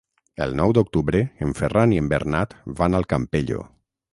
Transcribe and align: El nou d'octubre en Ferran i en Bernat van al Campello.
El 0.45 0.55
nou 0.59 0.71
d'octubre 0.77 1.21
en 1.47 1.53
Ferran 1.61 1.93
i 1.97 2.01
en 2.05 2.09
Bernat 2.15 2.59
van 2.81 2.99
al 3.01 3.07
Campello. 3.15 3.61